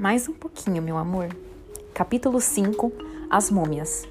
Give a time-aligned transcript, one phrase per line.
[0.00, 1.28] Mais um pouquinho, meu amor.
[1.92, 2.90] Capítulo 5
[3.28, 4.08] As Múmias.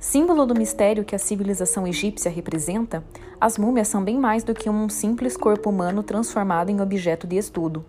[0.00, 3.04] Símbolo do mistério que a civilização egípcia representa,
[3.40, 7.36] as múmias são bem mais do que um simples corpo humano transformado em objeto de
[7.36, 7.84] estudo.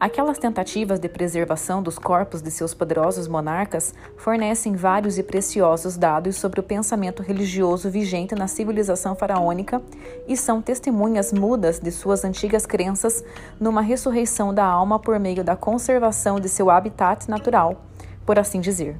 [0.00, 6.36] Aquelas tentativas de preservação dos corpos de seus poderosos monarcas fornecem vários e preciosos dados
[6.36, 9.82] sobre o pensamento religioso vigente na civilização faraônica
[10.28, 13.24] e são testemunhas mudas de suas antigas crenças
[13.58, 17.84] numa ressurreição da alma por meio da conservação de seu habitat natural,
[18.24, 18.96] por assim dizer.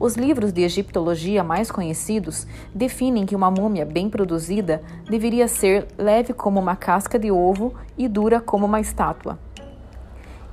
[0.00, 4.80] Os livros de egiptologia mais conhecidos definem que uma múmia bem produzida
[5.10, 9.38] deveria ser leve como uma casca de ovo e dura como uma estátua.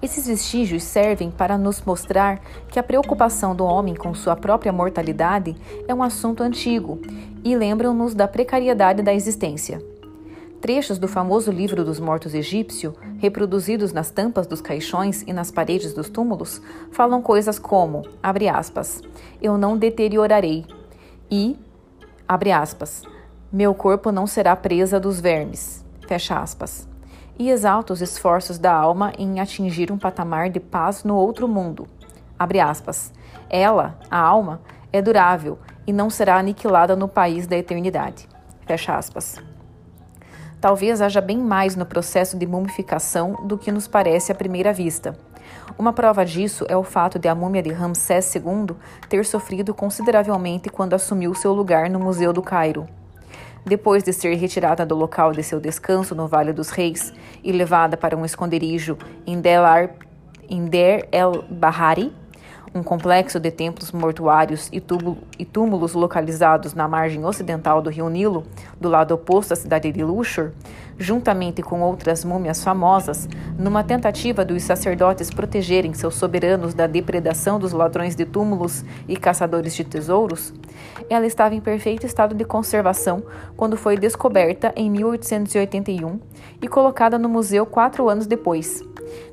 [0.05, 5.55] Esses vestígios servem para nos mostrar que a preocupação do homem com sua própria mortalidade
[5.88, 7.02] é um assunto antigo
[7.44, 9.84] e lembram-nos da precariedade da existência.
[10.62, 15.92] Trechos do famoso livro dos mortos egípcio, reproduzidos nas tampas dos caixões e nas paredes
[15.92, 16.61] dos túmulos,
[16.92, 19.02] falam coisas como, abre aspas,
[19.42, 20.67] eu não deteriorarei
[21.31, 21.58] e,
[22.28, 23.02] abre aspas,
[23.52, 26.94] meu corpo não será presa dos vermes, fecha aspas
[27.38, 31.88] e exalta os esforços da alma em atingir um patamar de paz no outro mundo.
[33.50, 34.61] Ela, a alma,
[34.92, 38.27] é durável e não será aniquilada no país da eternidade.
[38.66, 39.38] Fecha aspas.
[40.59, 45.16] Talvez haja bem mais no processo de mumificação do que nos parece à primeira vista.
[45.77, 48.75] Uma prova disso é o fato de a múmia de Ramsés II
[49.08, 52.88] ter sofrido consideravelmente quando assumiu seu lugar no Museu do Cairo.
[53.66, 57.11] Depois de ser retirada do local de seu descanso no Vale dos Reis
[57.44, 59.95] e levada para um esconderijo em Delar,
[60.47, 62.13] em Der el Bahari,
[62.76, 64.81] um complexo de templos mortuários e,
[65.45, 68.44] túmulos localizados na margem ocidental do rio Nilo,
[68.80, 70.52] do lado oposto à cidade de Luxor,
[71.00, 77.72] juntamente com outras múmias famosas, numa tentativa dos sacerdotes protegerem seus soberanos da depredação dos
[77.72, 80.54] ladrões de túmulos e caçadores de tesouros,
[81.10, 83.23] ela estava em perfeito estado de conservação
[83.55, 86.20] quando foi descoberta em 1881
[86.61, 88.83] e colocada no museu quatro anos depois.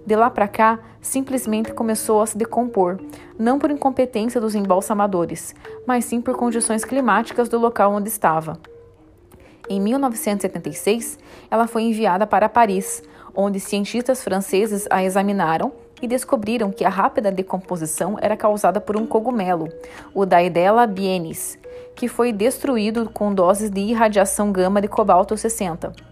[0.04, 2.98] De lá para cá, simplesmente começou a se decompor,
[3.38, 5.54] não por incompetência dos embalsamadores,
[5.86, 8.58] mas sim por condições climáticas do local onde estava.
[9.68, 11.18] Em 1976,
[11.50, 13.02] ela foi enviada para Paris,
[13.34, 19.06] onde cientistas franceses a examinaram e descobriram que a rápida decomposição era causada por um
[19.06, 19.68] cogumelo,
[20.12, 21.56] o Daedela bienis,
[21.94, 26.11] que foi destruído com doses de irradiação gama de cobalto 60.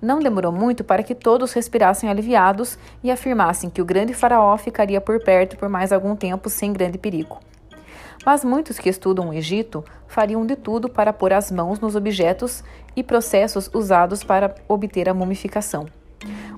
[0.00, 5.00] Não demorou muito para que todos respirassem aliviados e afirmassem que o grande faraó ficaria
[5.00, 7.40] por perto por mais algum tempo sem grande perigo.
[8.24, 12.62] Mas muitos que estudam o Egito fariam de tudo para pôr as mãos nos objetos
[12.94, 15.86] e processos usados para obter a mumificação.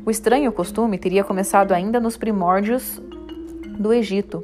[0.05, 3.01] O estranho costume teria começado ainda nos primórdios
[3.79, 4.43] do Egito,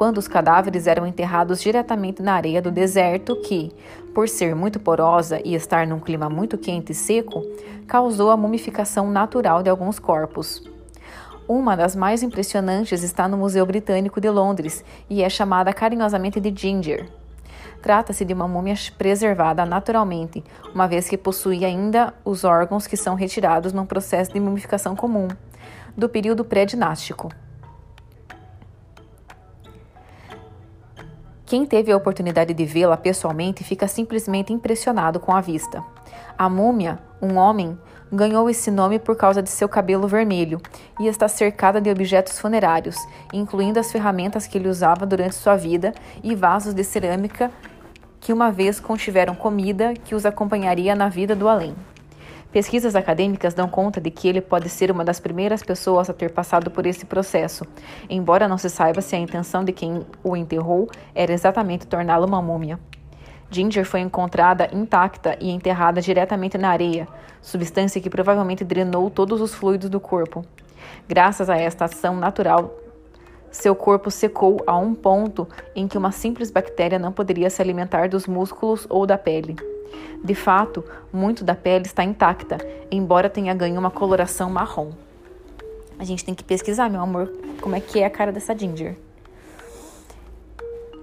[0.00, 3.70] quando os cadáveres eram enterrados diretamente na areia do deserto, que,
[4.14, 7.44] por ser muito porosa e estar num clima muito quente e seco,
[7.86, 10.66] causou a mumificação natural de alguns corpos.
[11.46, 16.50] Uma das mais impressionantes está no Museu Britânico de Londres e é chamada carinhosamente de
[16.58, 17.06] Ginger.
[17.82, 20.42] Trata-se de uma múmia preservada naturalmente,
[20.74, 25.28] uma vez que possui ainda os órgãos que são retirados num processo de mumificação comum,
[25.94, 27.30] do período pré-dinástico.
[31.50, 35.82] Quem teve a oportunidade de vê-la pessoalmente fica simplesmente impressionado com a vista.
[36.38, 37.76] A múmia, um homem,
[38.12, 40.60] ganhou esse nome por causa de seu cabelo vermelho
[41.00, 42.94] e está cercada de objetos funerários,
[43.32, 47.50] incluindo as ferramentas que ele usava durante sua vida e vasos de cerâmica
[48.20, 51.74] que uma vez contiveram comida que os acompanharia na vida do além.
[52.52, 56.32] Pesquisas acadêmicas dão conta de que ele pode ser uma das primeiras pessoas a ter
[56.32, 57.64] passado por esse processo,
[58.08, 62.42] embora não se saiba se a intenção de quem o enterrou era exatamente torná-lo uma
[62.42, 62.78] múmia.
[63.50, 67.06] Ginger foi encontrada intacta e enterrada diretamente na areia,
[67.40, 70.44] substância que provavelmente drenou todos os fluidos do corpo.
[71.08, 72.74] Graças a esta ação natural,
[73.50, 78.08] seu corpo secou a um ponto em que uma simples bactéria não poderia se alimentar
[78.08, 79.56] dos músculos ou da pele.
[80.22, 82.58] De fato, muito da pele está intacta,
[82.90, 84.92] embora tenha ganho uma coloração marrom.
[85.98, 88.96] A gente tem que pesquisar, meu amor, como é que é a cara dessa Ginger.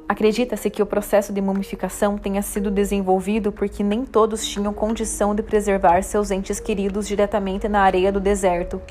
[0.09, 5.43] Acredita-se que o processo de mumificação tenha sido desenvolvido porque nem todos tinham condição de
[5.43, 8.81] preservar seus entes queridos diretamente na areia do deserto,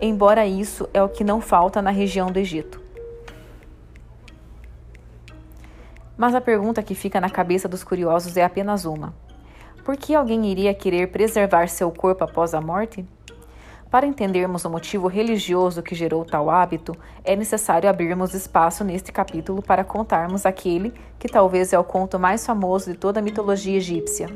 [0.00, 2.80] embora isso é o que não falta na região do Egito.
[6.16, 9.14] Mas a pergunta que fica na cabeça dos curiosos é apenas uma:
[9.84, 13.04] por que alguém iria querer preservar seu corpo após a morte?
[13.90, 19.62] Para entendermos o motivo religioso que gerou tal hábito, é necessário abrirmos espaço neste capítulo
[19.62, 24.28] para contarmos aquele que talvez é o conto mais famoso de toda a mitologia egípcia.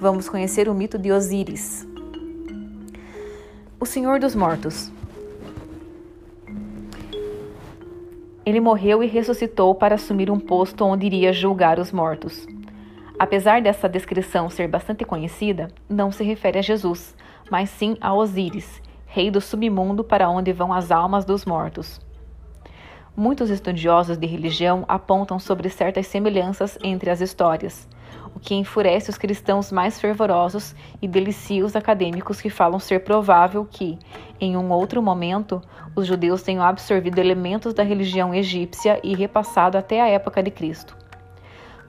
[0.00, 1.86] Vamos conhecer o mito de Osíris.
[3.78, 4.90] O Senhor dos Mortos.
[8.46, 12.46] Ele morreu e ressuscitou para assumir um posto onde iria julgar os mortos.
[13.18, 17.12] Apesar dessa descrição ser bastante conhecida, não se refere a Jesus,
[17.50, 22.00] mas sim a Osíris, rei do submundo para onde vão as almas dos mortos.
[23.16, 27.88] Muitos estudiosos de religião apontam sobre certas semelhanças entre as histórias,
[28.36, 33.64] o que enfurece os cristãos mais fervorosos e delicia os acadêmicos que falam ser provável
[33.64, 33.98] que,
[34.38, 35.62] em um outro momento,
[35.94, 40.94] os judeus tenham absorvido elementos da religião egípcia e repassado até a época de Cristo.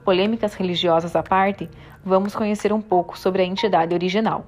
[0.02, 1.68] Polêmicas religiosas à parte,
[2.02, 4.46] vamos conhecer um pouco sobre a entidade original.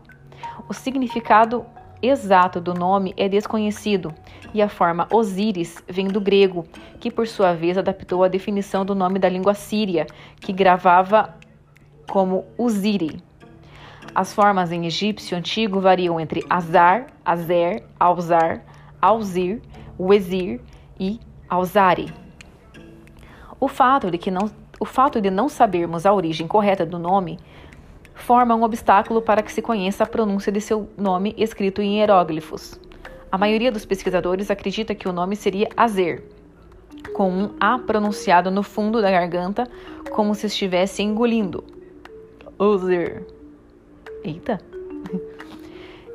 [0.66, 1.66] O significado
[2.02, 4.14] exato do nome é desconhecido
[4.54, 6.64] e a forma Osíris vem do grego,
[6.98, 10.06] que por sua vez adaptou a definição do nome da língua síria,
[10.40, 11.38] que gravava
[12.10, 13.22] como Uziri.
[14.12, 18.64] As formas em egípcio antigo variam entre Azar, Azer, Alzar,
[19.00, 19.62] Alzir,
[19.98, 20.60] Wezir
[20.98, 22.12] e Alzari.
[23.60, 27.38] O fato de que não o fato de não sabermos a origem correta do nome
[28.14, 32.80] forma um obstáculo para que se conheça a pronúncia de seu nome escrito em hieróglifos.
[33.30, 36.24] A maioria dos pesquisadores acredita que o nome seria Azer,
[37.14, 39.68] com um A pronunciado no fundo da garganta,
[40.10, 41.79] como se estivesse engolindo.
[42.60, 43.26] Azer.
[44.22, 44.60] Eita!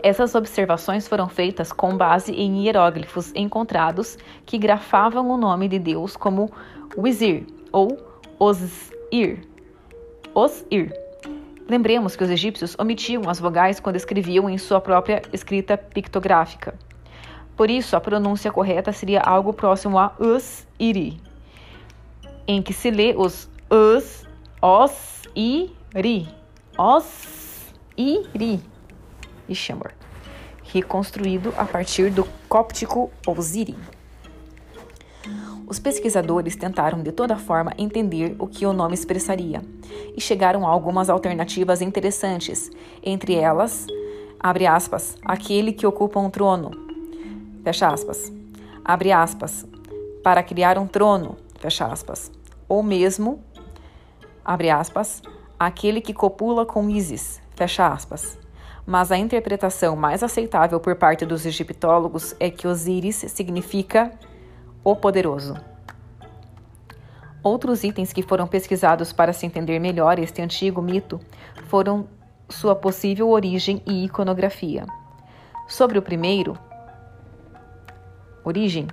[0.03, 4.15] Essas observações foram feitas com base em hieróglifos encontrados
[4.45, 6.51] que grafavam o nome de Deus como
[6.95, 7.97] Wizir ou
[8.37, 9.41] Osir.
[10.35, 10.93] Osir
[11.67, 16.75] Lembremos que os egípcios omitiam as vogais quando escreviam em sua própria escrita pictográfica.
[17.57, 21.19] Por isso, a pronúncia correta seria algo próximo a us, iri,
[22.47, 24.27] em que se lê os us,
[24.61, 26.27] os, i, ri,
[26.77, 28.59] os, i, ri.
[29.47, 29.93] Ixi, amor.
[30.63, 33.77] Reconstruído a partir do cóptico Osiri.
[35.67, 39.63] Os pesquisadores tentaram de toda forma entender o que o nome expressaria.
[40.15, 42.69] E chegaram a algumas alternativas interessantes,
[43.01, 43.87] entre elas,
[44.39, 46.71] abre aspas, aquele que ocupa um trono,
[47.63, 48.31] fecha aspas,
[48.83, 49.65] abre aspas,
[50.21, 52.31] para criar um trono, fecha aspas,
[52.67, 53.43] ou mesmo,
[54.43, 55.21] abre aspas,
[55.59, 58.37] aquele que copula com Isis, fecha aspas.
[58.85, 64.11] Mas a interpretação mais aceitável por parte dos egiptólogos é que Osíris significa
[64.83, 65.55] o Poderoso.
[67.41, 71.19] Outros itens que foram pesquisados para se entender melhor este antigo mito
[71.67, 72.07] foram
[72.49, 74.85] sua possível origem e iconografia.
[75.67, 76.57] Sobre o primeiro,
[78.43, 78.87] origem,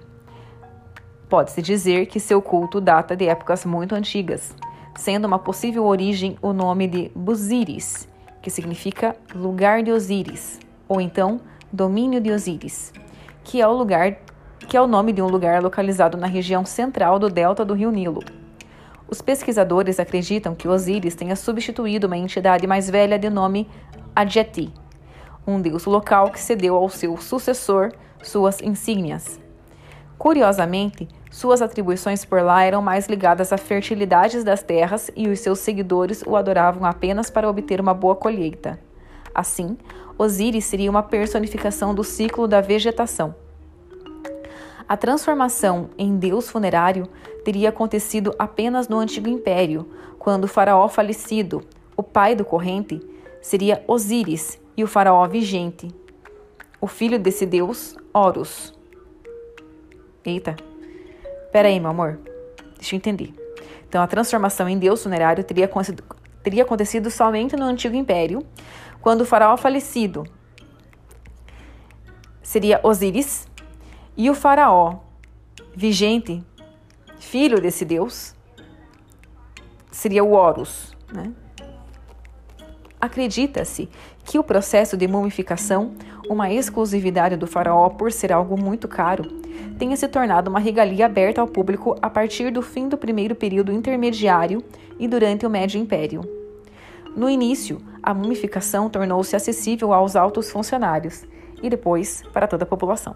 [1.29, 4.55] pode-se dizer que seu culto data de épocas muito antigas,
[4.97, 8.09] sendo uma possível origem o nome de Buziris,
[8.41, 10.59] que significa lugar de Osíris,
[10.89, 11.41] ou então
[11.73, 12.93] domínio de Osíris,
[13.45, 14.19] que é o lugar
[14.69, 17.91] que é o nome de um lugar localizado na região central do delta do rio
[17.91, 18.23] Nilo.
[19.09, 23.69] Os pesquisadores acreditam que Osíris tenha substituído uma entidade mais velha de nome
[24.15, 24.73] Adjeti,
[25.47, 27.93] um deus local que cedeu ao seu sucessor
[28.23, 29.41] suas insígnias.
[30.17, 35.61] Curiosamente, suas atribuições por lá eram mais ligadas à fertilidade das terras e os seus
[35.61, 38.79] seguidores o adoravam apenas para obter uma boa colheita.
[39.35, 39.79] Assim,
[40.19, 43.35] Osíris seria uma personificação do ciclo da vegetação.
[44.87, 47.09] A transformação em deus funerário
[47.43, 51.63] teria acontecido apenas no Antigo Império, quando o faraó falecido,
[51.97, 53.01] o pai do corrente,
[53.41, 55.89] seria Osíris e o faraó vigente,
[56.79, 58.75] o filho desse deus, Horus.
[60.25, 60.57] Eita,
[61.53, 62.19] pera aí, meu amor,
[62.77, 63.35] deixa eu entender.
[63.89, 65.71] Então, a transformação em deus funerário teria,
[66.43, 68.45] teria acontecido somente no Antigo Império,
[69.01, 70.25] quando o faraó falecido
[72.43, 73.49] seria Osíris
[74.17, 74.99] e o Faraó,
[75.75, 76.45] vigente,
[77.19, 78.35] filho desse Deus,
[79.91, 80.95] seria o Horus.
[81.11, 81.33] Né?
[83.01, 83.89] Acredita-se
[84.25, 85.93] que o processo de mumificação,
[86.29, 89.25] uma exclusividade do faraó por ser algo muito caro,
[89.79, 93.73] tenha se tornado uma regalia aberta ao público a partir do fim do primeiro período
[93.73, 94.63] intermediário
[94.99, 96.23] e durante o Médio Império.
[97.15, 101.25] No início, a mumificação tornou-se acessível aos altos funcionários
[101.63, 103.15] e depois para toda a população.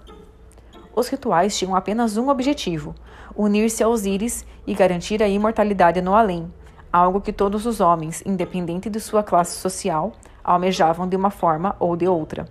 [0.94, 2.94] Os rituais tinham apenas um objetivo:
[3.34, 6.52] unir-se aos íris e garantir a imortalidade no além,
[6.92, 10.12] algo que todos os homens, independente de sua classe social,
[10.46, 12.46] almejavam de uma forma ou de outra.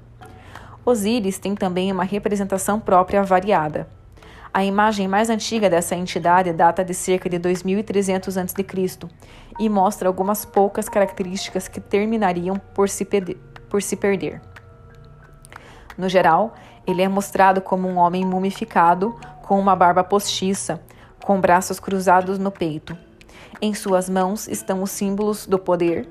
[0.85, 3.87] Osíris tem também uma representação própria variada.
[4.53, 8.65] A imagem mais antiga dessa entidade data de cerca de 2300 a.C.
[9.57, 13.07] e mostra algumas poucas características que terminariam por se,
[13.69, 14.41] por se perder.
[15.97, 16.53] No geral,
[16.85, 20.81] ele é mostrado como um homem mumificado, com uma barba postiça,
[21.23, 22.97] com braços cruzados no peito.
[23.61, 26.07] Em suas mãos estão os símbolos do poder,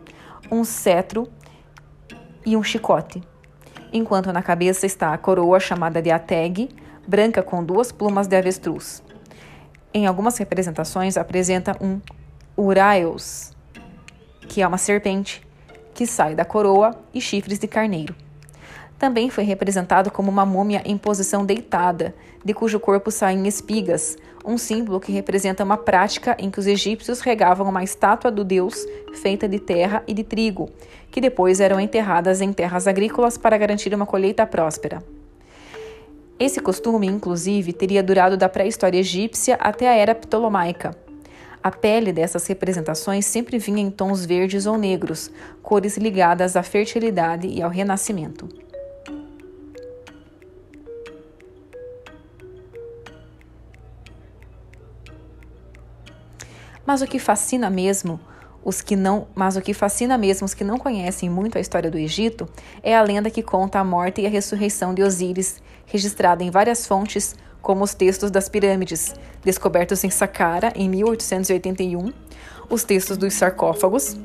[0.51, 1.29] um cetro
[2.45, 3.23] e um chicote,
[3.93, 6.69] enquanto na cabeça está a coroa chamada de ateg,
[7.07, 9.03] branca com duas plumas de avestruz.
[9.93, 12.01] Em algumas representações apresenta um
[12.57, 13.53] Uraeus,
[14.49, 15.47] que é uma serpente,
[15.95, 18.15] que sai da coroa e chifres de carneiro.
[18.99, 24.59] Também foi representado como uma múmia em posição deitada, de cujo corpo saem espigas, um
[24.59, 28.85] símbolo que representa uma prática em que os egípcios regavam uma estátua do deus
[29.15, 30.69] feita de terra e de trigo,
[31.11, 35.03] que depois eram enterradas em terras agrícolas para garantir uma colheita próspera.
[36.39, 40.95] Esse costume, inclusive, teria durado da pré-história egípcia até a era ptolomaica.
[41.63, 45.31] A pele dessas representações sempre vinha em tons verdes ou negros,
[45.63, 48.64] cores ligadas à fertilidade e ao renascimento.
[56.87, 58.21] Mas o que fascina mesmo
[58.65, 61.91] os que não, mas o que fascina mesmo os que não conhecem muito a história
[61.91, 62.49] do Egito
[62.83, 66.87] é a lenda que conta a morte e a ressurreição de Osíris, registrada em várias
[66.87, 72.11] fontes, como os textos das pirâmides, descobertos em Saqqara em 1881,
[72.71, 74.17] os textos dos sarcófagos,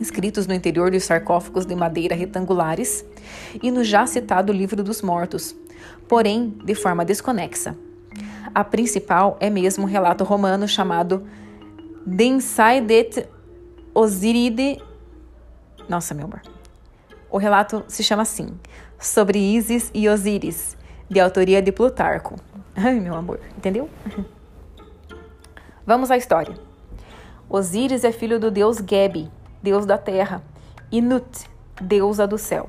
[0.00, 3.04] escritos no interior dos sarcófagos de madeira retangulares,
[3.62, 5.54] e no já citado Livro dos Mortos,
[6.08, 7.76] porém de forma desconexa.
[8.52, 11.24] A principal é mesmo um relato romano chamado
[12.06, 13.28] Densaidet
[13.94, 14.82] Osiride.
[15.88, 16.42] Nossa, meu amor.
[17.30, 18.58] O relato se chama assim:
[18.98, 20.76] Sobre Isis e Osíris,
[21.08, 22.36] de autoria de Plutarco.
[22.74, 23.88] Ai, meu amor, entendeu?
[25.86, 26.54] Vamos à história.
[27.48, 29.30] Osíris é filho do deus Gebi,
[29.62, 30.42] deus da terra,
[30.90, 31.48] e Nut,
[31.80, 32.68] deusa do céu.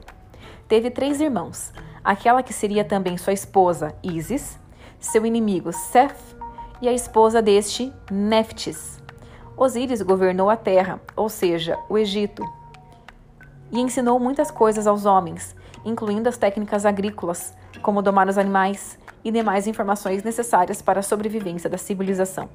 [0.67, 1.71] Teve três irmãos:
[2.03, 4.59] aquela que seria também sua esposa, Isis,
[4.99, 6.19] seu inimigo Seth
[6.81, 9.00] e a esposa deste, Neftis.
[9.63, 12.43] Osíris governou a terra, ou seja, o Egito,
[13.71, 19.29] e ensinou muitas coisas aos homens, incluindo as técnicas agrícolas, como domar os animais e
[19.29, 22.49] demais informações necessárias para a sobrevivência da civilização.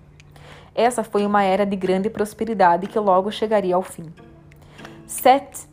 [0.75, 4.13] Essa foi uma era de grande prosperidade que logo chegaria ao fim.
[5.07, 5.69] Set,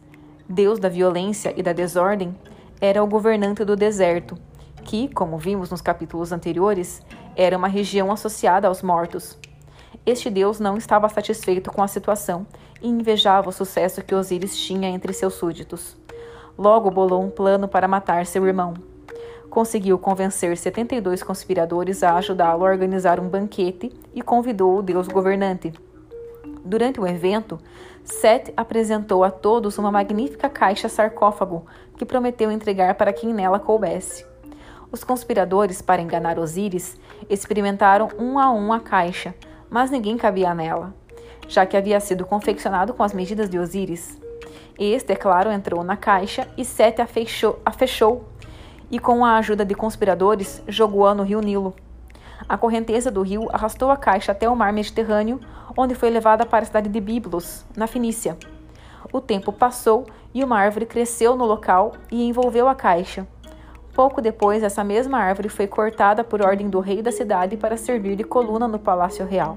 [0.48, 2.38] deus da violência e da desordem,
[2.80, 4.38] era o governante do deserto,
[4.84, 7.02] que, como vimos nos capítulos anteriores,
[7.36, 9.36] era uma região associada aos mortos,
[10.06, 12.46] este deus não estava satisfeito com a situação
[12.82, 15.96] e invejava o sucesso que Osíris tinha entre seus súditos.
[16.58, 18.74] Logo bolou um plano para matar seu irmão.
[19.50, 25.72] Conseguiu convencer 72 conspiradores a ajudá-lo a organizar um banquete e convidou o deus governante.
[26.66, 27.60] Durante o evento,
[28.04, 31.66] Set apresentou a todos uma magnífica caixa sarcófago
[31.98, 34.26] que prometeu entregar para quem nela coubesse.
[34.92, 36.98] Os conspiradores, para enganar Osíris,
[37.30, 39.34] experimentaram um a um a caixa,
[39.74, 40.94] mas ninguém cabia nela,
[41.48, 44.22] já que havia sido confeccionado com as medidas de Osíris.
[44.78, 48.24] Este, é claro, entrou na caixa e Sete a fechou, a fechou
[48.92, 51.74] e, com a ajuda de conspiradores, jogou-a no rio Nilo.
[52.48, 55.40] A correnteza do rio arrastou a caixa até o mar Mediterrâneo,
[55.76, 58.38] onde foi levada para a cidade de Biblos, na Fenícia.
[59.12, 63.28] O tempo passou e uma árvore cresceu no local e envolveu a caixa.
[63.94, 68.16] Pouco depois, essa mesma árvore foi cortada por ordem do rei da cidade para servir
[68.16, 69.56] de coluna no palácio real.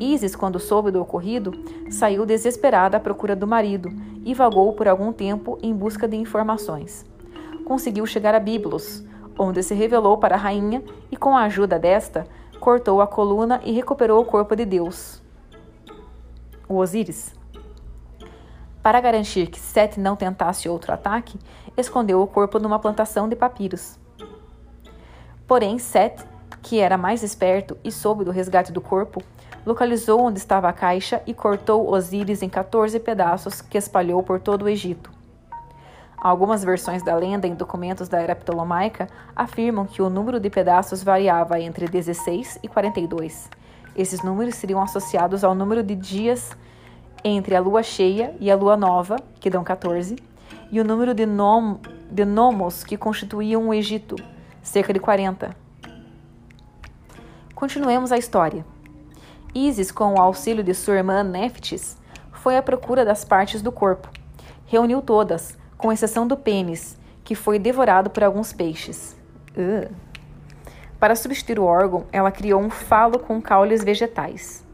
[0.00, 1.52] Isis, quando soube do ocorrido,
[1.88, 3.90] saiu desesperada à procura do marido
[4.24, 7.06] e vagou por algum tempo em busca de informações.
[7.64, 9.04] Conseguiu chegar a Biblos,
[9.38, 12.26] onde se revelou para a rainha e, com a ajuda desta,
[12.58, 15.22] cortou a coluna e recuperou o corpo de Deus.
[16.68, 17.36] O Osíris.
[18.82, 21.38] Para garantir que Sete não tentasse outro ataque,
[21.78, 23.98] escondeu o corpo numa plantação de papiros.
[25.46, 26.22] Porém, Set,
[26.60, 29.22] que era mais esperto e soube do resgate do corpo,
[29.64, 34.62] localizou onde estava a caixa e cortou Osíris em 14 pedaços que espalhou por todo
[34.64, 35.10] o Egito.
[36.16, 39.06] Algumas versões da lenda em documentos da era ptolomaica
[39.36, 43.48] afirmam que o número de pedaços variava entre 16 e 42.
[43.94, 46.56] Esses números seriam associados ao número de dias
[47.24, 50.16] entre a lua cheia e a lua nova, que dão 14,
[50.70, 51.78] e o número de, nom
[52.10, 54.16] de nomos que constituíam o Egito,
[54.62, 55.56] cerca de 40.
[57.54, 58.64] Continuemos a história.
[59.54, 61.96] Isis, com o auxílio de sua irmã Neftis,
[62.32, 64.08] foi à procura das partes do corpo.
[64.66, 69.16] Reuniu todas, com exceção do pênis, que foi devorado por alguns peixes.
[69.56, 69.92] Uh.
[71.00, 74.64] Para substituir o órgão, ela criou um falo com caules vegetais.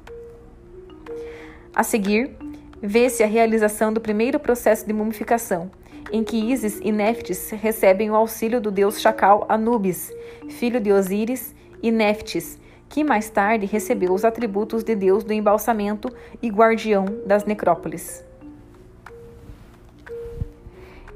[1.74, 2.36] A seguir,
[2.80, 5.70] vê-se a realização do primeiro processo de mumificação,
[6.12, 10.12] em que Isis e Neftis recebem o auxílio do deus chacal Anubis,
[10.48, 12.58] filho de Osíris, e Neftis,
[12.88, 16.08] que mais tarde recebeu os atributos de deus do embalsamento
[16.40, 18.24] e guardião das necrópolis.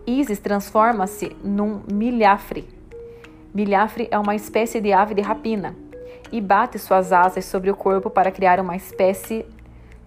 [0.06, 2.68] Isis transforma-se num milhafre.
[3.54, 5.76] Milhafre é uma espécie de ave de rapina
[6.32, 9.46] e bate suas asas sobre o corpo para criar uma espécie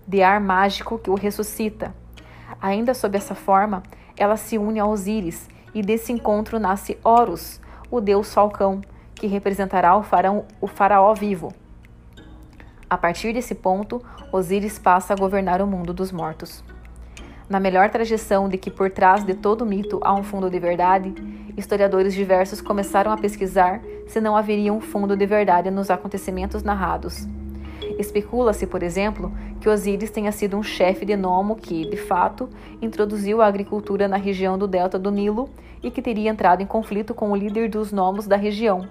[0.08, 1.94] de ar mágico que o ressuscita.
[2.62, 3.82] Ainda sob essa forma,
[4.22, 7.60] ela se une a Osíris e desse encontro nasce Horus,
[7.90, 8.80] o deus falcão,
[9.16, 11.52] que representará o faraó, o faraó vivo.
[12.88, 14.00] A partir desse ponto,
[14.32, 16.64] Osíris passa a governar o mundo dos mortos.
[17.50, 21.14] Na melhor tradição de que por trás de todo mito há um fundo de verdade,
[21.58, 27.28] historiadores diversos começaram a pesquisar se não haveria um fundo de verdade nos acontecimentos narrados.
[28.02, 32.50] Especula-se, por exemplo, que Osíris tenha sido um chefe de Nomo que, de fato,
[32.82, 35.48] introduziu a agricultura na região do delta do Nilo
[35.84, 38.88] e que teria entrado em conflito com o líder dos Nomos da região,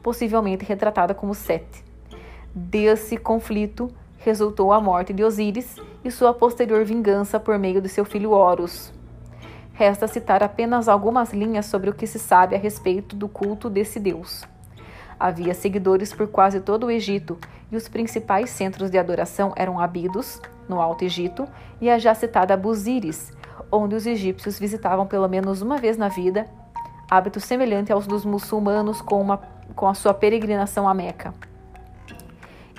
[0.00, 1.84] possivelmente retratada como Sete.
[2.54, 8.04] Desse conflito resultou a morte de Osíris e sua posterior vingança por meio de seu
[8.04, 8.92] filho Horus.
[9.72, 13.98] Resta citar apenas algumas linhas sobre o que se sabe a respeito do culto desse
[13.98, 14.44] deus.
[15.22, 17.38] Havia seguidores por quase todo o Egito
[17.70, 21.46] e os principais centros de adoração eram Abidos, no Alto Egito,
[21.80, 23.32] e a já citada Busíris,
[23.70, 26.48] onde os egípcios visitavam pelo menos uma vez na vida,
[27.08, 29.40] hábito semelhante aos dos muçulmanos com, uma,
[29.76, 31.32] com a sua peregrinação a Meca.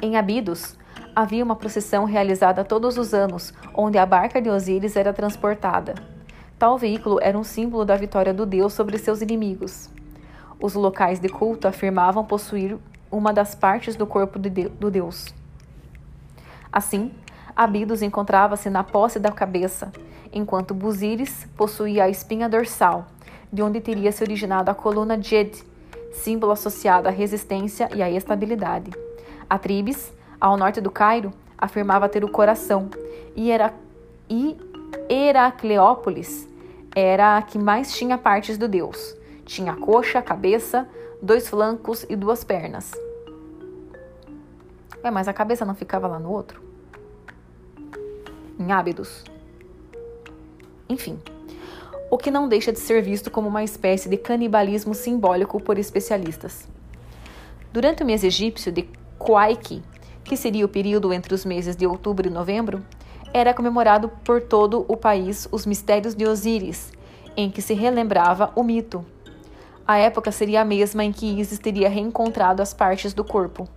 [0.01, 0.77] Em Abidos,
[1.15, 5.95] havia uma procissão realizada todos os anos, onde a barca de Osíris era transportada.
[6.59, 9.89] Tal veículo era um símbolo da vitória do deus sobre seus inimigos.
[10.63, 12.77] Os locais de culto afirmavam possuir
[13.12, 15.26] uma das partes do corpo de do deus.
[16.71, 17.12] Assim,
[17.54, 19.91] Abidos encontrava-se na posse da cabeça,
[20.32, 23.08] enquanto Busíris possuía a espinha dorsal,
[23.52, 25.62] de onde teria se originado a coluna Djed,
[26.13, 28.89] símbolo associado à resistência e à estabilidade.
[29.49, 32.89] A Tribes ao norte do Cairo, afirmava ter o coração,
[33.36, 33.73] e, era,
[34.30, 34.58] e
[35.10, 36.47] Heracleópolis
[36.95, 39.21] era a que mais tinha partes do deus.
[39.45, 40.88] Tinha coxa, cabeça,
[41.21, 42.91] dois flancos e duas pernas.
[45.03, 46.62] É, mas a cabeça não ficava lá no outro?
[48.58, 49.23] Em Ábidos.
[50.88, 51.19] Enfim,
[52.10, 56.67] o que não deixa de ser visto como uma espécie de canibalismo simbólico por especialistas.
[57.71, 59.82] Durante o mês egípcio de Quaiki,
[60.23, 62.84] que seria o período entre os meses de outubro e novembro,
[63.34, 66.91] era comemorado por todo o país os mistérios de Osíris,
[67.36, 69.03] em que se relembrava o mito.
[69.86, 73.67] A época seria a mesma em que Isis teria reencontrado as partes do corpo.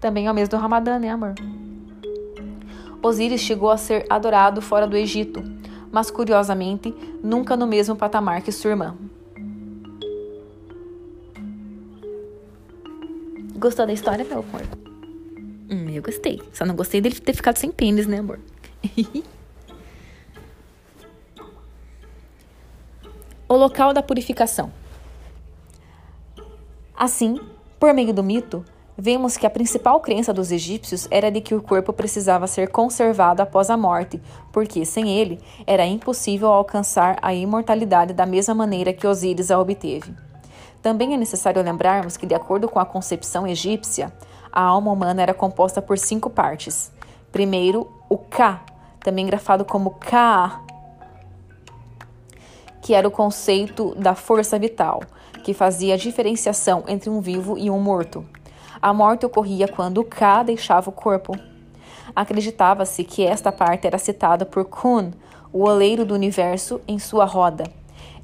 [0.00, 1.34] Também é o mês do Ramadã, né, amor?
[3.02, 5.42] Osíris chegou a ser adorado fora do Egito,
[5.90, 8.96] mas curiosamente, nunca no mesmo patamar que sua irmã.
[13.56, 14.62] Gostou da história, meu amor?
[15.70, 16.40] Hum, eu gostei.
[16.52, 18.38] Só não gostei dele ter ficado sem pênis, né, amor?
[23.48, 24.83] o local da purificação.
[26.96, 27.40] Assim,
[27.80, 28.64] por meio do mito,
[28.96, 33.42] vemos que a principal crença dos egípcios era de que o corpo precisava ser conservado
[33.42, 39.06] após a morte, porque sem ele era impossível alcançar a imortalidade da mesma maneira que
[39.06, 40.14] Osíris a obteve.
[40.80, 44.12] Também é necessário lembrarmos que, de acordo com a concepção egípcia,
[44.52, 46.92] a alma humana era composta por cinco partes.
[47.32, 48.64] Primeiro, o Ka,
[49.00, 50.60] também grafado como Ka,
[52.80, 55.00] que era o conceito da força vital,
[55.44, 58.24] que fazia a diferenciação entre um vivo e um morto.
[58.80, 61.38] A morte ocorria quando Ka deixava o corpo.
[62.16, 65.12] Acreditava-se que esta parte era citada por Kun,
[65.52, 67.64] o oleiro do universo, em sua roda.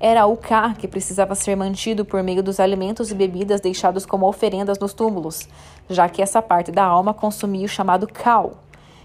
[0.00, 4.26] Era o Ka que precisava ser mantido por meio dos alimentos e bebidas deixados como
[4.26, 5.46] oferendas nos túmulos,
[5.90, 8.54] já que essa parte da alma consumia o chamado Kau,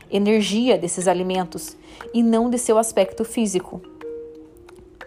[0.09, 1.75] energia desses alimentos,
[2.13, 3.94] e não de seu aspecto físico.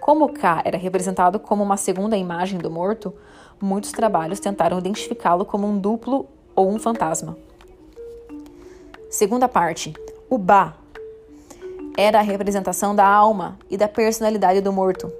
[0.08, 3.12] Como o Ka era representado como uma segunda imagem do morto,
[3.60, 7.36] muitos trabalhos tentaram identificá-lo como um duplo ou um fantasma.
[9.10, 9.92] Segunda parte,
[10.30, 10.76] o Ba,
[11.94, 15.12] era a representação da alma e da personalidade do morto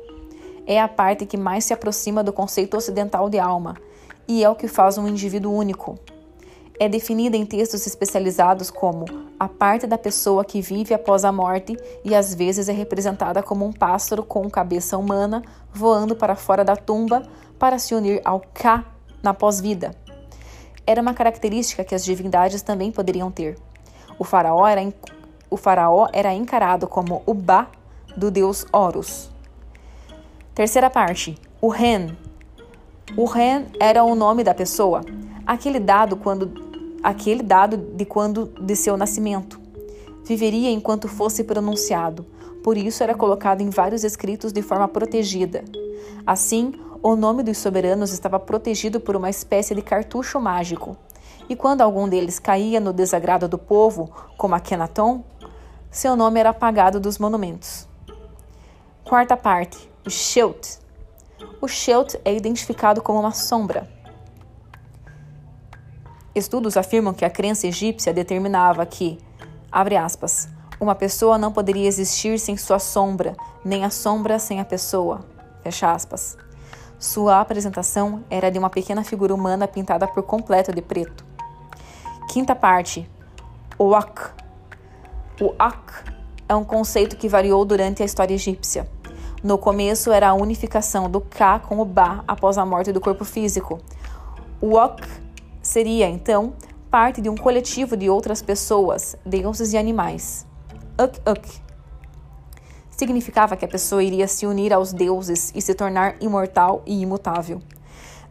[0.67, 3.77] é a parte que mais se aproxima do conceito ocidental de alma
[4.27, 5.99] e é o que faz um indivíduo único.
[6.79, 9.05] É definida em textos especializados como
[9.39, 13.67] a parte da pessoa que vive após a morte e às vezes é representada como
[13.67, 17.23] um pássaro com cabeça humana voando para fora da tumba
[17.59, 18.85] para se unir ao Ka
[19.23, 19.91] na pós-vida.
[20.87, 23.59] Era uma característica que as divindades também poderiam ter.
[24.19, 24.81] O faraó era,
[25.51, 27.69] o faraó era encarado como o Ba
[28.17, 29.31] do deus Horus.
[30.55, 32.17] Terceira parte, o Ren.
[33.17, 35.03] O Ren era o nome da pessoa,
[35.47, 36.68] aquele dado quando
[37.03, 39.61] aquele dado de quando de seu nascimento.
[40.25, 42.27] Viveria enquanto fosse pronunciado,
[42.63, 45.65] por isso era colocado em vários escritos de forma protegida.
[46.27, 50.97] Assim, o nome dos soberanos estava protegido por uma espécie de cartucho mágico.
[51.49, 55.25] E quando algum deles caía no desagrado do povo, como Akhenaton,
[55.91, 57.89] seu nome era apagado dos monumentos.
[59.05, 60.79] Quarta parte, o Shelt.
[61.63, 63.89] O Shelt é identificado como uma sombra.
[66.39, 69.19] Estudos afirmam que a crença egípcia determinava que,
[69.73, 70.49] abre aspas,
[70.81, 75.25] uma pessoa não poderia existir sem sua sombra, nem a sombra sem a pessoa.
[75.65, 76.39] Fecha aspas.
[76.97, 81.27] Sua apresentação era de uma pequena figura humana pintada por completo de preto.
[82.31, 83.11] Quinta parte,
[83.77, 84.31] o Ak.
[85.41, 85.93] O Ak
[86.49, 88.89] é um conceito que variou durante a história egípcia.
[89.43, 93.25] No começo era a unificação do Ka com o Ba após a morte do corpo
[93.25, 93.81] físico.
[94.61, 95.03] O Ak
[95.69, 96.55] Seria, então,
[96.91, 100.47] parte de um coletivo de outras pessoas, deuses e animais.
[100.99, 101.61] Uk-uk.
[102.91, 107.61] Significava que a pessoa iria se unir aos deuses e se tornar imortal e imutável.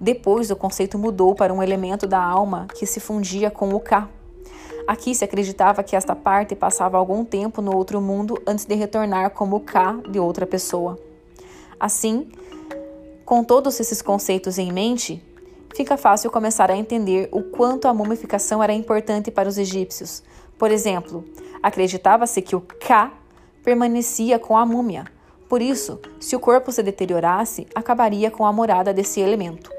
[0.02, 4.10] Depois, o conceito mudou para um elemento da alma que se fundia com o Ka.
[4.88, 9.30] Aqui se acreditava que esta parte passava algum tempo no outro mundo antes de retornar
[9.30, 10.97] como o Ka de outra pessoa.
[11.80, 12.32] Assim,
[13.23, 15.23] com todos esses conceitos em mente,
[15.78, 20.24] fica fácil começar a entender o quanto a mumificação era importante para os egípcios.
[20.58, 21.24] Por exemplo,
[21.62, 23.13] acreditava-se que o Ka
[23.63, 25.06] permanecia com a múmia.
[25.48, 29.70] Por isso, se o corpo se deteriorasse, acabaria com a morada desse elemento.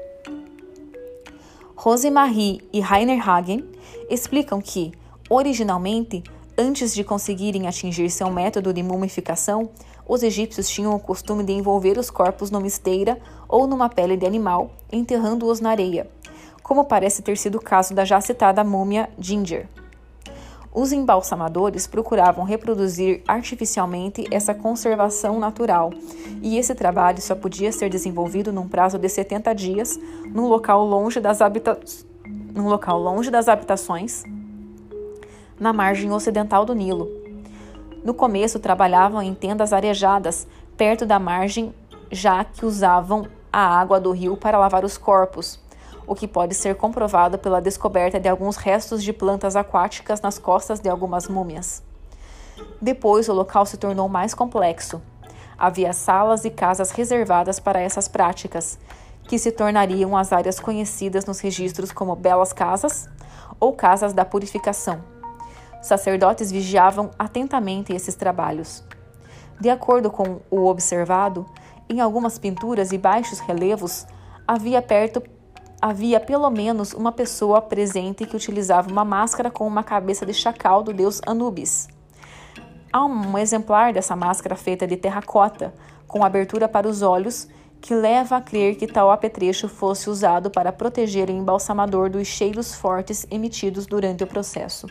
[1.75, 3.69] Rosemarie e Rainer Hagen
[4.09, 4.93] explicam que,
[5.29, 6.23] originalmente,
[6.57, 9.69] antes de conseguirem atingir seu método de mumificação,
[10.09, 14.25] os egípcios tinham o costume de envolver os corpos numa esteira ou numa pele de
[14.25, 16.09] animal, enterrando-os na areia,
[16.63, 19.67] como parece ter sido o caso da já citada múmia Ginger.
[20.73, 25.91] Os embalsamadores procuravam reproduzir artificialmente essa conservação natural,
[26.41, 29.99] e esse trabalho só podia ser desenvolvido num prazo de 70 dias,
[30.33, 31.79] num local longe das, habita
[32.55, 34.23] num local longe das habitações,
[35.59, 37.18] na margem ocidental do Nilo,
[38.03, 41.73] no começo trabalhavam em tendas arejadas, perto da margem,
[42.11, 45.59] já que usavam a água do rio para lavar os corpos,
[46.07, 50.79] o que pode ser comprovado pela descoberta de alguns restos de plantas aquáticas nas costas
[50.79, 51.83] de algumas múmias.
[52.81, 55.01] Depois, o local se tornou mais complexo.
[55.57, 58.79] Havia salas e casas reservadas para essas práticas,
[59.27, 63.07] que se tornariam as áreas conhecidas nos registros como belas casas
[63.59, 65.18] ou casas da purificação.
[65.81, 68.83] Sacerdotes vigiavam atentamente esses trabalhos.
[69.59, 71.45] De acordo com o observado,
[71.89, 74.05] em algumas pinturas e baixos relevos
[74.47, 75.21] havia perto
[75.81, 80.83] havia pelo menos uma pessoa presente que utilizava uma máscara com uma cabeça de chacal
[80.83, 81.87] do deus Anubis.
[82.91, 85.73] Há um exemplar dessa máscara feita de terracota,
[86.07, 87.47] com abertura para os olhos,
[87.79, 92.75] que leva a crer que tal apetrecho fosse usado para proteger o embalsamador dos cheiros
[92.75, 94.87] fortes emitidos durante o processo.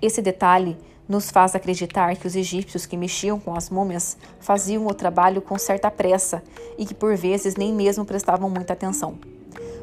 [0.00, 0.76] Esse detalhe
[1.08, 5.58] nos faz acreditar que os egípcios que mexiam com as múmias faziam o trabalho com
[5.58, 6.42] certa pressa
[6.76, 9.18] e que por vezes nem mesmo prestavam muita atenção.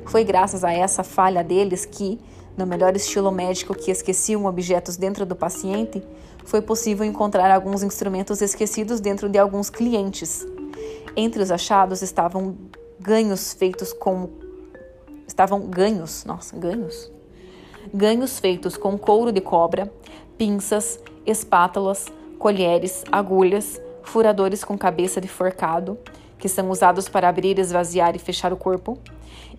[0.05, 2.19] Foi graças a essa falha deles que,
[2.57, 6.03] no melhor estilo médico que esqueciam objetos dentro do paciente,
[6.45, 10.45] foi possível encontrar alguns instrumentos esquecidos dentro de alguns clientes.
[11.15, 12.57] Entre os achados estavam
[12.99, 14.29] ganhos feitos com
[15.25, 17.11] estavam ganhos, nossa, ganhos
[17.91, 19.91] ganhos feitos com couro de cobra,
[20.37, 22.05] pinças, espátulas,
[22.37, 25.97] colheres, agulhas, furadores com cabeça de forcado,
[26.37, 28.99] que são usados para abrir, esvaziar e fechar o corpo,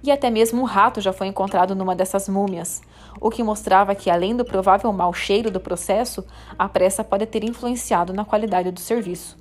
[0.02, 2.82] e até mesmo um rato já foi encontrado numa dessas múmias,
[3.18, 6.22] o que mostrava que, além do provável mau cheiro do processo,
[6.58, 9.38] a pressa pode ter influenciado na qualidade do serviço.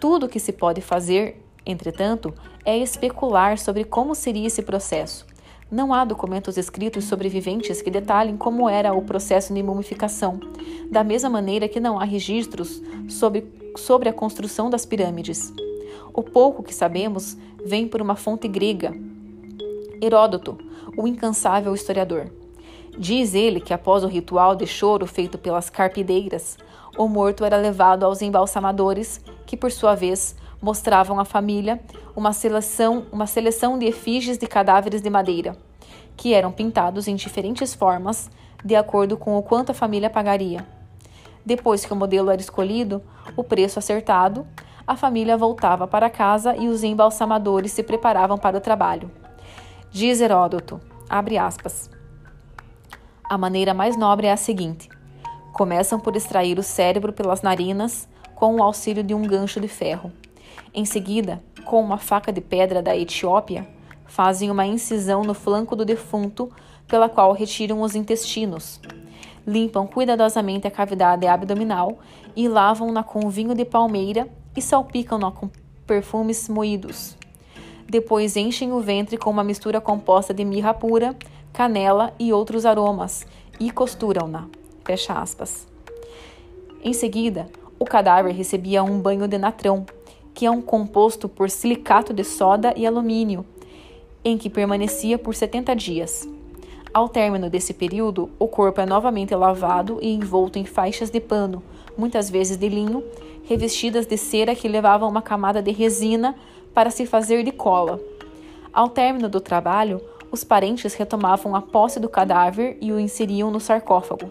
[0.00, 2.32] Tudo o que se pode fazer, entretanto,
[2.64, 5.26] é especular sobre como seria esse processo,
[5.70, 10.40] não há documentos escritos sobreviventes que detalhem como era o processo de mumificação,
[10.90, 15.52] da mesma maneira que não há registros sobre, sobre a construção das pirâmides.
[16.12, 18.92] O pouco que sabemos vem por uma fonte grega,
[20.02, 20.58] Heródoto,
[20.96, 22.30] o incansável historiador.
[22.98, 26.58] Diz ele que após o ritual de choro feito pelas carpideiras,
[26.98, 31.80] o morto era levado aos embalsamadores, que por sua vez mostravam à família
[32.14, 35.56] uma seleção, uma seleção de efígies de cadáveres de madeira,
[36.16, 38.30] que eram pintados em diferentes formas,
[38.64, 40.66] de acordo com o quanto a família pagaria.
[41.44, 43.02] Depois que o modelo era escolhido,
[43.36, 44.46] o preço acertado,
[44.86, 49.10] a família voltava para casa e os embalsamadores se preparavam para o trabalho.
[49.90, 51.88] Diz Heródoto, abre aspas,
[53.30, 54.88] a maneira mais nobre é a seguinte:
[55.52, 60.10] começam por extrair o cérebro pelas narinas com o auxílio de um gancho de ferro.
[60.72, 63.66] Em seguida, com uma faca de pedra da Etiópia,
[64.06, 66.50] fazem uma incisão no flanco do defunto,
[66.86, 68.80] pela qual retiram os intestinos.
[69.46, 71.98] Limpam cuidadosamente a cavidade abdominal
[72.36, 75.50] e lavam-na com vinho de palmeira e salpicam-na com
[75.86, 77.16] perfumes moídos.
[77.88, 81.16] Depois enchem o ventre com uma mistura composta de mirra pura,
[81.52, 83.26] canela e outros aromas
[83.58, 84.48] e costuram-na.
[84.84, 85.66] Fecha aspas.
[86.84, 89.84] Em seguida, o cadáver recebia um banho de natrão,
[90.34, 93.44] que é um composto por silicato de soda e alumínio,
[94.24, 96.28] em que permanecia por 70 dias.
[96.92, 101.62] Ao término desse período, o corpo é novamente lavado e envolto em faixas de pano,
[101.96, 103.04] muitas vezes de linho,
[103.44, 106.34] revestidas de cera que levavam uma camada de resina
[106.74, 108.00] para se fazer de cola.
[108.72, 113.60] Ao término do trabalho, os parentes retomavam a posse do cadáver e o inseriam no
[113.60, 114.28] sarcófago.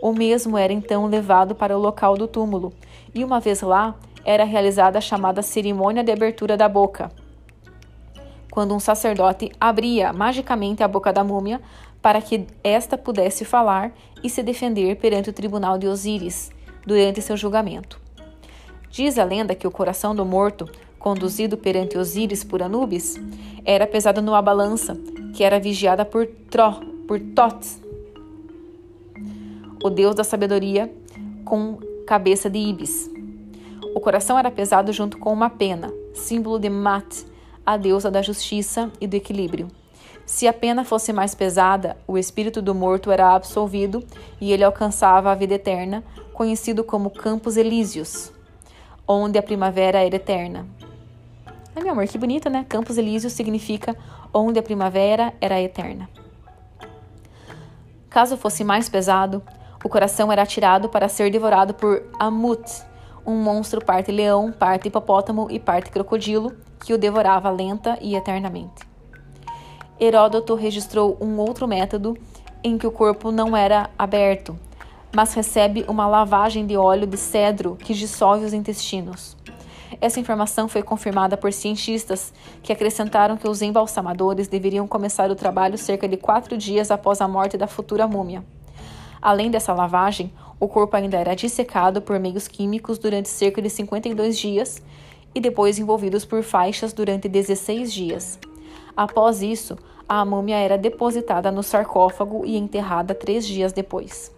[0.00, 2.72] O mesmo era então levado para o local do túmulo,
[3.14, 3.94] e uma vez lá,
[4.26, 7.12] era realizada a chamada cerimônia de abertura da boca,
[8.50, 11.60] quando um sacerdote abria magicamente a boca da múmia
[12.02, 13.92] para que esta pudesse falar
[14.24, 16.50] e se defender perante o tribunal de Osíris
[16.84, 18.00] durante seu julgamento.
[18.90, 23.20] Diz a lenda que o coração do morto, conduzido perante Osíris por Anubis,
[23.64, 24.96] era pesado numa balança
[25.34, 27.64] que era vigiada por Tro, por Tot,
[29.84, 30.92] o deus da sabedoria,
[31.44, 33.15] com cabeça de Ibis.
[33.96, 37.24] O coração era pesado junto com uma pena, símbolo de Mat,
[37.64, 39.68] a deusa da justiça e do equilíbrio.
[40.26, 44.04] Se a pena fosse mais pesada, o espírito do morto era absolvido
[44.38, 46.04] e ele alcançava a vida eterna,
[46.34, 48.30] conhecido como Campos Elíseos,
[49.08, 50.66] onde a primavera era eterna.
[51.74, 52.66] Ai, meu amor, que bonito, né?
[52.68, 53.96] Campos Elíseos significa
[54.30, 56.06] onde a primavera era eterna.
[58.10, 59.42] Caso fosse mais pesado,
[59.82, 62.84] o coração era atirado para ser devorado por Amut,
[63.26, 68.86] um monstro parte leão, parte hipopótamo e parte crocodilo, que o devorava lenta e eternamente.
[69.98, 72.16] Heródoto registrou um outro método
[72.62, 74.56] em que o corpo não era aberto,
[75.14, 79.36] mas recebe uma lavagem de óleo de cedro que dissolve os intestinos.
[80.00, 85.78] Essa informação foi confirmada por cientistas que acrescentaram que os embalsamadores deveriam começar o trabalho
[85.78, 88.44] cerca de quatro dias após a morte da futura múmia.
[89.26, 94.38] Além dessa lavagem, o corpo ainda era dissecado por meios químicos durante cerca de 52
[94.38, 94.80] dias
[95.34, 98.38] e depois envolvidos por faixas durante 16 dias.
[98.96, 99.76] Após isso,
[100.08, 104.32] a múmia era depositada no sarcófago e enterrada três dias depois.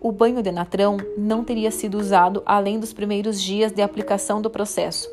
[0.00, 4.48] O banho de natrão não teria sido usado além dos primeiros dias de aplicação do
[4.48, 5.10] processo.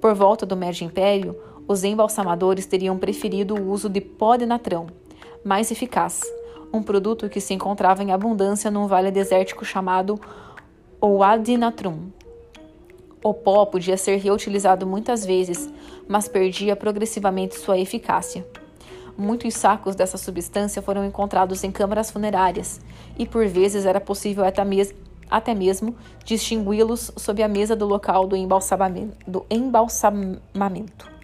[0.00, 4.86] Por volta do Médio Império, os embalsamadores teriam preferido o uso de pó de natrão,
[5.44, 6.22] mais eficaz,
[6.72, 10.20] um produto que se encontrava em abundância num vale desértico chamado
[11.00, 12.10] Ouadi Natrum.
[13.22, 15.68] O pó podia ser reutilizado muitas vezes,
[16.06, 18.46] mas perdia progressivamente sua eficácia.
[19.16, 22.80] Muitos sacos dessa substância foram encontrados em câmaras funerárias,
[23.18, 24.94] e por vezes era possível até, mes
[25.28, 29.16] até mesmo distingui-los sob a mesa do local do embalsamamento.
[29.26, 31.17] Do embalsamamento.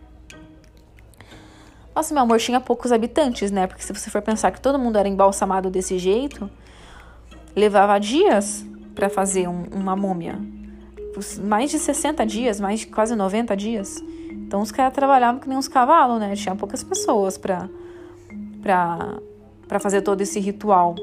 [1.95, 3.67] Nossa, meu amor, tinha poucos habitantes, né?
[3.69, 6.51] Porque se você for pensar que todo mundo era embalsamado desse jeito,
[7.55, 10.39] levava dias para fazer um, uma múmia.
[11.45, 14.03] Mais de 60 dias, mais de quase 90 dias.
[14.31, 16.35] Então os caras trabalhavam que nem uns cavalos, né?
[16.35, 17.69] Tinha poucas pessoas para
[18.61, 19.19] para
[19.69, 20.97] para fazer todo esse ritual.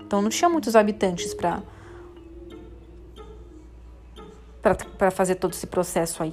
[0.00, 1.60] Então não tinha muitos habitantes para
[4.96, 6.32] para fazer todo esse processo aí.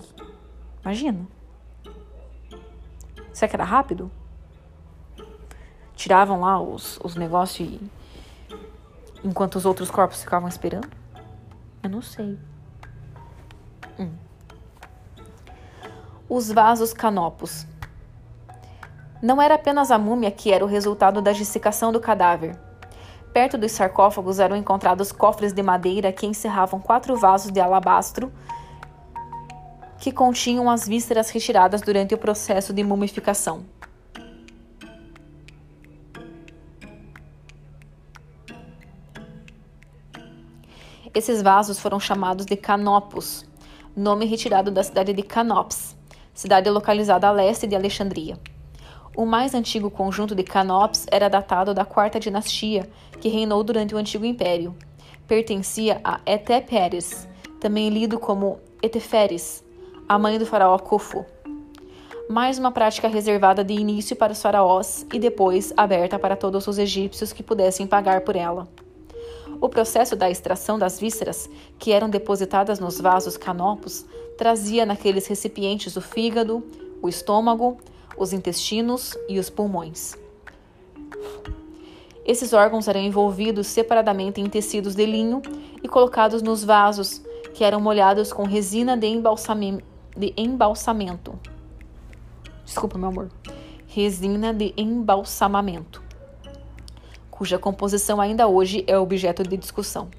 [0.83, 1.40] Imagina.
[3.41, 4.11] Será que era rápido?
[5.95, 7.91] Tiravam lá os, os negócios e...
[9.23, 10.87] enquanto os outros corpos ficavam esperando?
[11.81, 12.37] Eu não sei.
[13.99, 14.11] Hum.
[16.29, 17.65] Os vasos canopos.
[19.23, 22.55] Não era apenas a múmia que era o resultado da dissecação do cadáver.
[23.33, 28.31] Perto dos sarcófagos eram encontrados cofres de madeira que encerravam quatro vasos de alabastro
[30.01, 33.63] que continham as vísceras retiradas durante o processo de mumificação.
[41.13, 43.45] Esses vasos foram chamados de canopos,
[43.95, 45.95] nome retirado da cidade de Canops,
[46.33, 48.39] cidade localizada a leste de Alexandria.
[49.15, 53.99] O mais antigo conjunto de Canops era datado da Quarta Dinastia, que reinou durante o
[53.99, 54.75] Antigo Império.
[55.27, 57.27] Pertencia a Eteperes,
[57.59, 59.63] também lido como Eteferes,
[60.11, 61.25] a mãe do faraó Khufu.
[62.29, 66.77] Mais uma prática reservada de início para os faraós e depois aberta para todos os
[66.77, 68.67] egípcios que pudessem pagar por ela.
[69.61, 74.05] O processo da extração das vísceras, que eram depositadas nos vasos canopos,
[74.37, 76.61] trazia naqueles recipientes o fígado,
[77.01, 77.77] o estômago,
[78.17, 80.17] os intestinos e os pulmões.
[82.25, 85.41] Esses órgãos eram envolvidos separadamente em tecidos de linho
[85.81, 87.21] e colocados nos vasos,
[87.53, 89.07] que eram molhados com resina de,
[90.15, 91.37] de embalsamento.
[92.65, 93.29] Desculpa, meu amor.
[93.87, 96.01] Resina de embalsamamento,
[97.29, 100.09] cuja composição ainda hoje é objeto de discussão.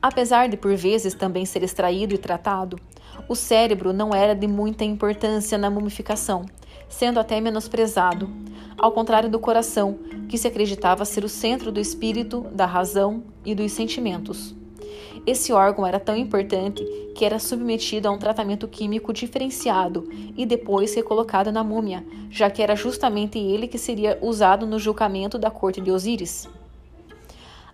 [0.00, 2.78] Apesar de por vezes também ser extraído e tratado,
[3.28, 6.44] o cérebro não era de muita importância na mumificação,
[6.88, 8.30] sendo até menosprezado,
[8.78, 13.54] ao contrário do coração, que se acreditava ser o centro do espírito, da razão e
[13.54, 14.54] dos sentimentos.
[15.28, 16.82] Esse órgão era tão importante
[17.14, 22.62] que era submetido a um tratamento químico diferenciado e depois recolocado na múmia, já que
[22.62, 26.48] era justamente ele que seria usado no julgamento da corte de Osíris.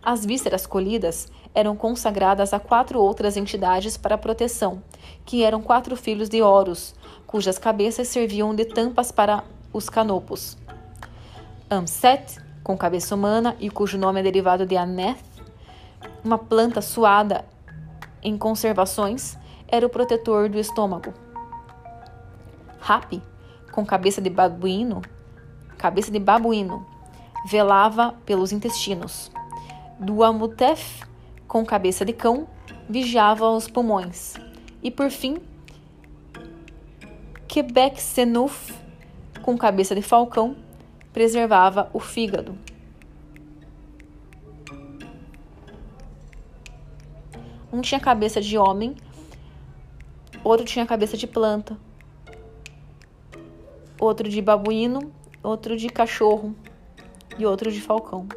[0.03, 4.83] As vísceras colhidas eram consagradas a quatro outras entidades para proteção,
[5.25, 6.93] que eram quatro filhos de Horus,
[7.25, 10.59] cujas cabeças serviam de tampas para os canopos.
[11.71, 15.34] Amset, com cabeça humana e cujo nome é derivado de Aneth,
[16.25, 17.45] uma planta suada
[18.23, 19.37] em conservações,
[19.69, 21.13] era o protetor do estômago.
[22.81, 23.23] Rapi,
[23.73, 25.03] com cabeça de babuíno,
[25.77, 26.87] cabeça de babuíno,
[27.47, 29.31] velava pelos intestinos.
[29.99, 31.03] Duamutef,
[31.47, 32.47] com cabeça de cão,
[32.89, 34.35] vigiava os pulmões.
[34.83, 35.39] E por fim,
[37.49, 38.75] Quebec Senuf,
[39.43, 40.57] com cabeça de falcão,
[41.13, 42.59] preservava o fígado.
[47.75, 48.95] Um tinha cabeça de homem,
[50.45, 51.77] outro tinha cabeça de planta,
[53.99, 56.55] outro de babuíno, outro de cachorro
[57.37, 58.29] e outro de falcão.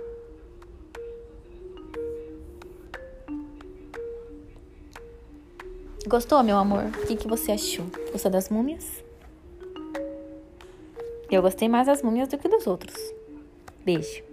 [6.08, 6.86] Gostou, meu amor?
[6.86, 7.86] O que, que você achou?
[8.12, 9.04] Gostou das múmias?
[11.30, 12.96] Eu gostei mais das múmias do que dos outros.
[13.86, 14.27] Beijo.